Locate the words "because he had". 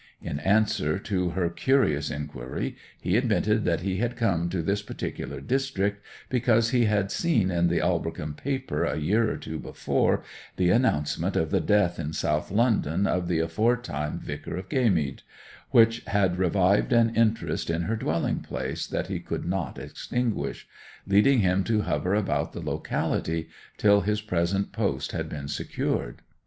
6.27-7.11